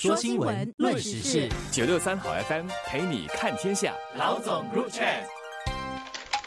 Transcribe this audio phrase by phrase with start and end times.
[0.00, 3.92] 说新闻，论时事，九六三好 FM 陪你看天下。
[4.16, 5.04] 老总入场。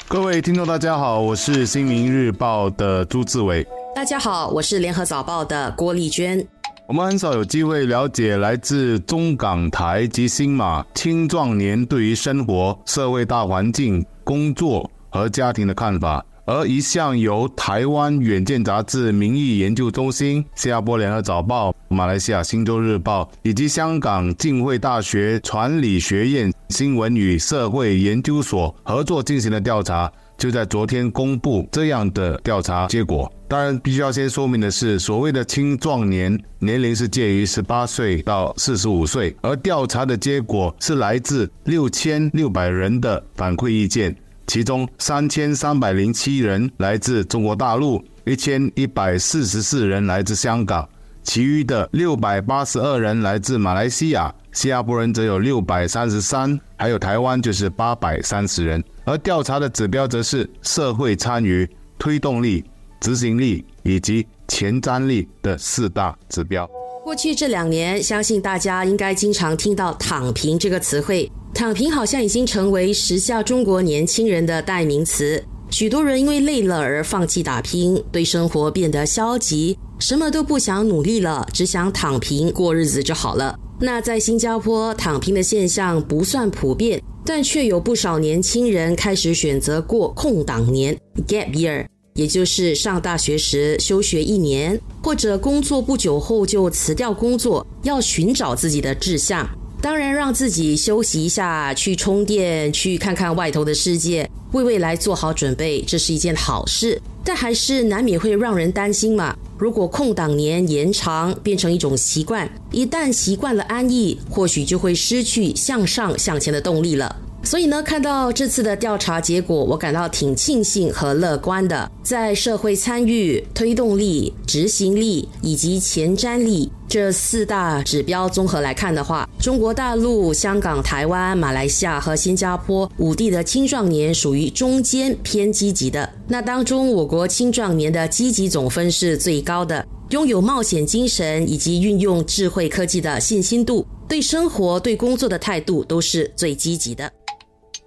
[0.08, 3.63] 各位听众，大家好，我是新民日报的朱志伟。
[3.94, 6.44] 大家好，我是联合早报的郭丽娟。
[6.88, 16.26] 我们很少有机会了解来自中港台及新马青壮年对于生活、社会大环境、工作和家庭的看法。
[16.45, 33.31] 而一项由台湾远见杂志民意研究中心、新加坡联合早报、马来西亚星洲日报以及香港浸会大学传理学院新闻与社会研究所合作进行的调查，就在昨天公布这样的调查结果。
[33.48, 44.15] 当然，必须要先说明的是，所谓的青壮年年龄是介于十八岁到四十五岁，而调查的结果是来自六千六百人的反馈意见。
[44.53, 50.88] 其中三千三百零七人来自中国大陆，一千一百四十四人来自香港，
[51.23, 58.84] 其余的六百八十二人来自马来西亚，新加坡人则有六百三十三，还有台湾就是八百三十人。
[59.05, 62.63] 而调查的指标则是社会参与、推动力、
[62.99, 66.70] 执行力以及前瞻力的四大指标。
[67.04, 71.28] 过去这两年，相信大家应该经常听到“躺平”这个词汇。
[71.54, 75.42] 躺平好像已经成为时下中国年轻人的代名词。
[75.70, 83.56] 许多人因为累了而放弃打拼，对生活变得消极，什么都不想努力了，只想躺平过日子就好了。
[83.80, 99.48] 那在新加坡，躺平的现象不算普遍，但却有不少年轻人开始选择过空档年 （gap year），也就是上大学时休学一年，或者工作不久后就辞掉工作，要寻找自己的志向。
[99.84, 107.02] 当然，让自己休息一下，去充电，去看看外头的世界，为未来做好准备，这是一件好事。
[107.22, 109.36] 但还是难免会让人担心嘛。
[109.58, 117.14] 如果空档年延长，变成一种习惯，一旦习惯了安逸，或许就会失去向上向前的动力了。
[117.46, 121.92] 所以呢，看到这次的调查结果，我感到挺庆幸和乐观的。
[122.02, 136.09] 在社会参与、推动力、执行力以及前瞻力这四大指标综合来看的话，中国大陆、香港、台湾、马来西亚和新加坡五地的青壮年属于中间偏积极的。
[136.28, 147.12] 那当中，我国青壮年的积极总分是最高的，拥有冒险精神以及运用智慧科技的信心度，对生活、对工作的态度都是最积极的。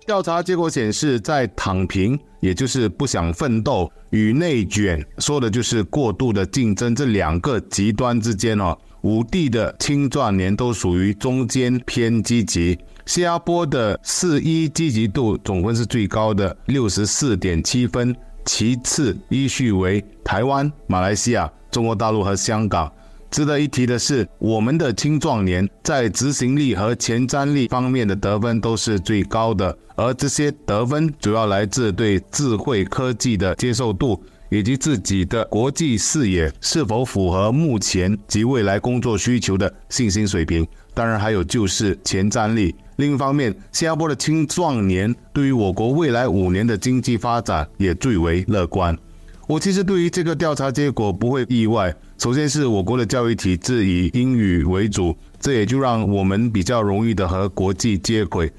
[0.06, 12.78] 调查结果显示，在躺平，也就是不想奋斗，与内卷，说的就是过度的竞争这两个极端之间哦，五地的青壮年都属于中间偏积极。
[13.04, 18.14] 新加坡的四一积极度总分是最高的，六十四点七分，
[18.44, 22.90] 其次依序为台湾、马来西亚、中国大陆和香港。
[23.30, 40.66] 值得一提的是，我们的青壮年在执行力和前瞻力方面的得分都是最高的，而这些得分主要来自对智慧科技的接受度，以及自己的国际视野是否符合目前及未来工作需求的信心水平。
[40.94, 42.74] 当然，还有就是前瞻力。
[42.96, 48.96] 另一方面，新加坡的青壮年对于我国未来五年的经济发展也最为乐观。
[49.46, 51.94] 我其实对于这个调查结果不会意外。
[52.18, 58.50] 首先是我国的教育体制以英语为主，这也就让我们比较容易的和国际接轨。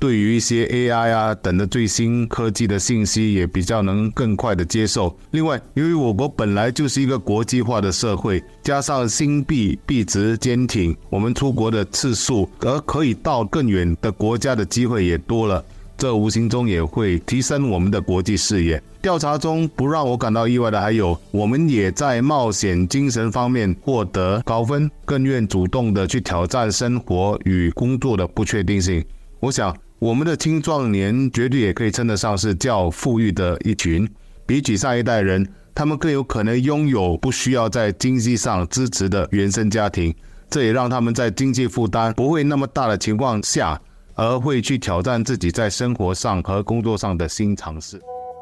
[0.00, 5.16] 对于一些 AI 啊等的最新科技的信息，也比较能更快的接受。
[5.30, 15.64] 另外，由于我国本来就是一个国际化的社会，加上新币币值坚挺，我们出国的次数而可以到更远的国家的机会也多了。
[15.96, 18.82] 这无形中也会提升我们的国际视野。
[19.00, 29.04] 调查中不让我感到意外的还有，我们也在冒险精神方面获得高分，更愿主动的去挑战生活与工作的不确定性。
[29.40, 34.08] 我想，我们的青壮年绝对也可以称得上是较富裕的一群，
[34.46, 40.14] 比起上一代人，他们更有可能拥有不需要在经济上支持的原生家庭，
[40.48, 43.80] 这也让他们在经济负担不会那么大的情况下。
[44.14, 48.00] 而会去挑战自己在生活上和工作上的新尝试。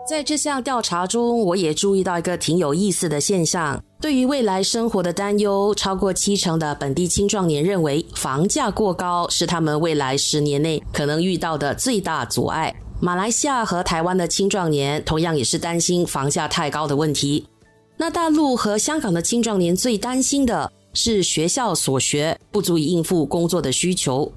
[0.09, 12.75] 在这项调查中，我也注意到一个挺有意思的现象：对于未来生活的担忧，超过七成的本地青壮年认为房价过高是他们未来十年内可能遇到的最大阻碍。
[13.01, 17.47] 马来西亚和台湾的青壮年同样也是担心房价太高的问题。
[17.97, 24.33] 那大陆和香港的青壮年最担心的是学校所学不足以应付工作的需求。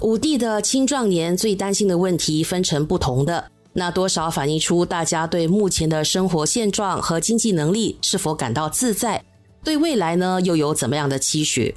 [0.00, 9.24] 五地的青壮年最担心的问题分成不同的，那多少反映出大家对目前的生活现状和经济能力是否感到自在，
[9.64, 11.74] 对未来呢又有怎么样的期许？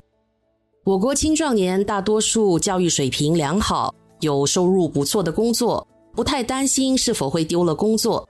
[0.83, 8.27] 我国青壮年大多数教育水平良好，有收入不错的工作，不太担心是否会丢了工作。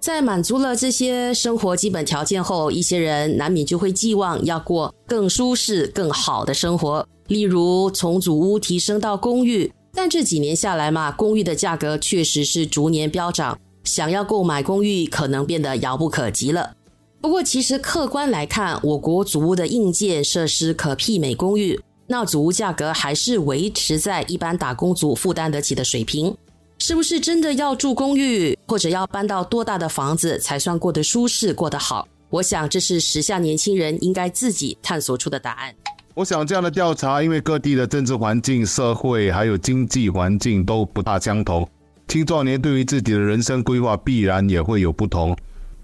[0.00, 9.72] 在满足了这些生活基本条件后，一些人难免就会寄望要过更舒适、更好的生活，例如从祖屋提升到公寓。
[9.92, 16.74] 但这几年下来嘛，公寓的价格确实是逐年飙涨，想要购买公寓可能变得遥不可及了。
[17.20, 26.36] 不过，其实客观来看，我国祖屋的硬件设施可媲美公寓，那祖屋价格还是维持在一般打工族负担得起的水平。
[26.78, 32.06] 是不是真的要住公寓，或者要搬到多大的房子才算过得舒适、过得好？
[32.28, 35.74] 我想这是时下年轻人应该自己探索出的答案。
[36.16, 41.68] 我想这样的调查，因为各地的政治环境、社会还有经济环境都不大相同，
[42.08, 45.36] 青壮年对于自己的人生规划必然也会有不同。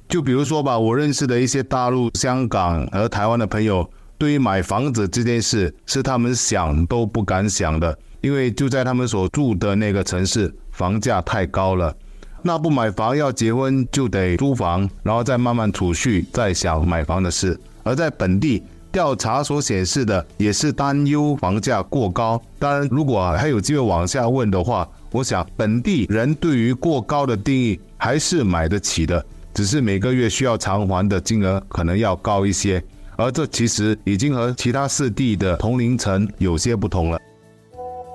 [0.08, 3.86] 就比如说吧，我认识的一些大陆、香港和台湾的朋友，
[4.16, 10.50] 对于买房子这件事，是他们想都不敢想的，因为就在他们所住的那个城市。
[10.70, 11.94] 房价太高了，
[12.40, 17.60] 那不买房要结婚就得租房，然后再慢慢储蓄，再想买房的事。
[17.82, 22.40] 而在本地调查所显示的也是担忧房价过高。
[22.58, 29.24] 当然，如果还有机会往下问的话，我想本地人对于过高的定义还是买得起的，
[29.54, 32.82] 只是每个月需要偿还的金额可能要高一些。
[33.16, 37.18] 而这其实已经和其他四地的同龄层有些不同了。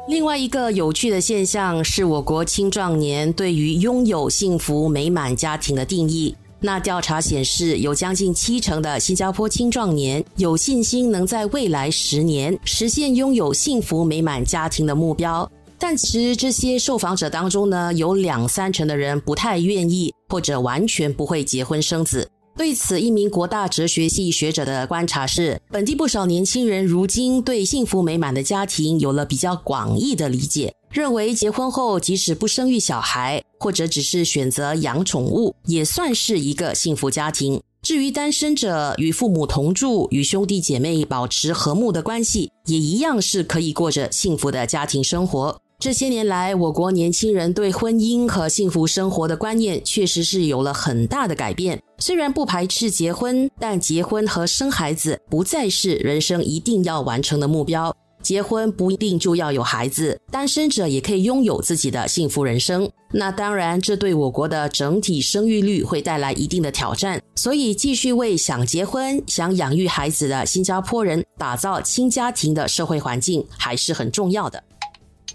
[0.10, 6.36] 另外一个有趣的现象是我国青壮年对于拥有幸福美满家庭的定义。
[6.60, 15.50] 那调查显示，有将近七成的新加坡青壮年有信心能在未来十年实现拥有幸福美满家庭的目标。
[15.78, 22.28] 但其实这些受访者当中呢，有两三成的人不太愿意或者完全不会结婚生子。
[22.58, 37.62] 对此，一名国大哲学系学者的观察是，本地不少年轻人如今对幸福美满的家庭有了比较广义的理解，认为结婚后即使不生育小孩，或者只是选择养宠物，也算是一个幸福家庭。
[37.84, 45.60] 至于单身者与父母同住，与兄弟姐妹保持和睦的关系，也一样是可以过着幸福的家庭生活。
[45.80, 51.80] 这些年来，我国年轻人对婚姻和幸福生活的观念确实是有了很大的改变。
[52.00, 57.96] 虽然不排斥结婚，但结婚和生孩子不再是人生一定要完成的目标。
[58.28, 62.92] 结婚不一定就要有孩子，单身者也可以拥有自己的幸福人生。
[63.14, 67.22] 那当然，这对我国的整体生育率会带来一定的挑战。
[67.36, 74.62] 所以，继续为想结婚、想养育孩子的新加坡人打造亲家庭的社会环境，还是很重要的。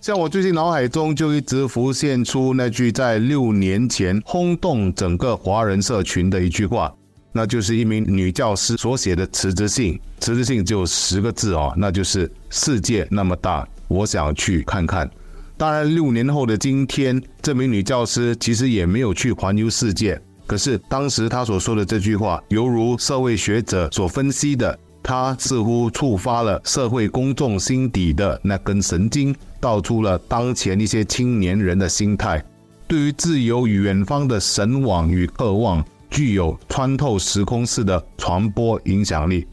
[0.02, 6.94] 像我最近脑海中就一直浮现出那句在六年前轰动整个华人社群的一句话，
[7.32, 9.98] 那就是一名女教师所写的辞职信。
[10.20, 15.10] 辞职信只有十个字哦，那就是“世界那么大，我想去看看”。
[15.56, 20.20] 当然，六年后的今天，这名女教师其实也没有去环游世界。
[20.46, 24.78] 可是当时她所说的这句话，犹如社会学者所分析的。
[25.04, 32.40] 她似乎触发了社会公众心底的那根神经，道出了当前一些青年人的心态，
[32.86, 39.46] 对于自由与远方的神往与渴望，具有穿透时空式的传播影响力。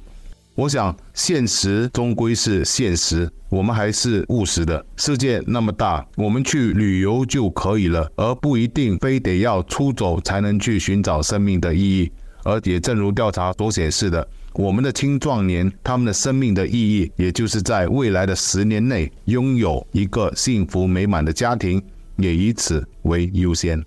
[0.55, 4.85] 我想，现实终归是现实，我们还是务实的。
[4.97, 12.11] 世界那么大，我们去旅游就可以了，而不一定非得要出走才能去寻找生命的意义。
[12.43, 14.27] 而也正如调查所显示的。
[14.55, 21.81] 我们的青壮年，他们的生命的意义，也就是在未来的十年内拥有一个幸福美满的家庭，
[22.17, 23.81] 也以此为优先。